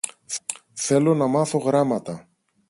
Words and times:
Θέλω 0.73 1.13
να 1.15 1.27
μάθω 1.27 1.57
γράμματα. 1.57 2.27